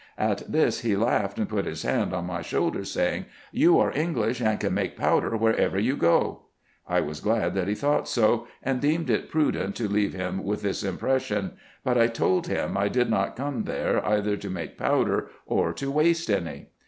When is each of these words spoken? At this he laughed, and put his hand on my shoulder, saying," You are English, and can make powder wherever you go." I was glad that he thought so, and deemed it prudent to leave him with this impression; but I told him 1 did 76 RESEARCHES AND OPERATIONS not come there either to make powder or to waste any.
At 0.17 0.51
this 0.51 0.79
he 0.79 0.95
laughed, 0.95 1.37
and 1.37 1.47
put 1.47 1.67
his 1.67 1.83
hand 1.83 2.11
on 2.11 2.25
my 2.25 2.41
shoulder, 2.41 2.83
saying," 2.85 3.25
You 3.63 3.77
are 3.77 3.95
English, 3.95 4.41
and 4.41 4.59
can 4.59 4.73
make 4.73 4.97
powder 4.97 5.37
wherever 5.37 5.77
you 5.77 5.95
go." 5.95 6.45
I 6.89 7.01
was 7.01 7.19
glad 7.19 7.53
that 7.53 7.67
he 7.67 7.75
thought 7.75 8.07
so, 8.07 8.47
and 8.63 8.81
deemed 8.81 9.11
it 9.11 9.29
prudent 9.29 9.75
to 9.75 9.87
leave 9.87 10.13
him 10.15 10.43
with 10.43 10.63
this 10.63 10.81
impression; 10.83 11.51
but 11.83 11.99
I 11.99 12.07
told 12.07 12.47
him 12.47 12.73
1 12.73 12.85
did 12.85 12.93
76 13.11 13.11
RESEARCHES 13.11 13.11
AND 13.11 13.13
OPERATIONS 13.13 13.13
not 13.19 13.35
come 13.35 13.63
there 13.75 14.05
either 14.07 14.37
to 14.37 14.49
make 14.49 14.77
powder 14.79 15.29
or 15.45 15.71
to 15.73 15.91
waste 15.91 16.31
any. 16.31 16.69